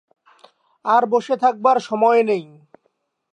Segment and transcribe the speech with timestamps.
[0.85, 2.45] আর বসে থাকবার সময় নেই।